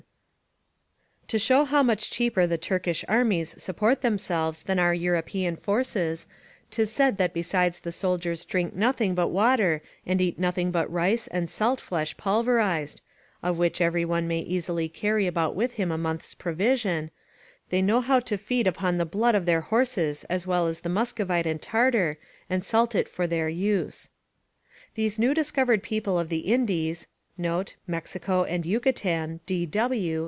6, 1.27 1.37
ext. 1.37 1.37
1.] 1.37 1.39
To 1.39 1.45
shew 1.45 1.65
how 1.71 1.81
much 1.81 2.11
cheaper 2.11 2.45
the 2.45 2.57
Turkish 2.57 3.05
armies 3.07 3.55
support 3.57 4.01
themselves 4.01 4.63
than 4.63 4.77
our 4.79 4.93
European 4.93 5.55
forces, 5.55 6.27
'tis 6.71 6.91
said 6.91 7.17
that 7.17 7.33
besides 7.33 7.79
the 7.79 7.91
soldiers 7.93 8.43
drink 8.43 8.75
nothing 8.75 9.15
but 9.15 9.29
water 9.29 9.81
and 10.05 10.19
eat 10.19 10.37
nothing 10.37 10.71
but 10.71 10.91
rice 10.91 11.27
and 11.27 11.49
salt 11.49 11.79
flesh 11.79 12.17
pulverised 12.17 12.99
(of 13.41 13.57
which 13.57 13.79
every 13.79 14.03
one 14.03 14.27
may 14.27 14.39
easily 14.41 14.89
carry 14.89 15.25
about 15.25 15.55
with 15.55 15.75
him 15.75 15.89
a 15.89 15.97
month's 15.97 16.33
provision), 16.33 17.11
they 17.69 17.81
know 17.81 18.01
how 18.01 18.19
to 18.19 18.37
feed 18.37 18.67
upon 18.67 18.97
the 18.97 19.05
blood 19.05 19.33
of 19.33 19.45
their 19.45 19.61
horses 19.61 20.25
as 20.25 20.45
well 20.45 20.67
as 20.67 20.81
the 20.81 20.89
Muscovite 20.89 21.47
and 21.47 21.61
Tartar, 21.61 22.17
and 22.49 22.61
salt 22.65 22.93
it 22.93 23.07
for 23.07 23.25
their 23.25 23.47
use. 23.47 24.09
These 24.95 25.17
new 25.17 25.33
discovered 25.33 25.81
people 25.81 26.19
of 26.19 26.27
the 26.27 26.39
Indies 26.51 27.07
[Mexico 27.37 28.43
and 28.43 28.65
Yucatan 28.65 29.39
D.W. 29.45 30.01